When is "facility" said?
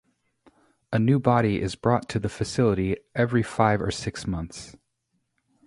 2.27-2.97